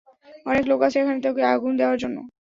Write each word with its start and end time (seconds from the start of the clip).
অনেক 0.45 0.63
লোক 0.71 0.79
আছে 0.87 0.97
এখানে 0.99 1.19
তোকে 1.25 1.41
আগুন 1.53 1.71
দেওয়ার 1.79 1.97
জন্য। 2.03 2.17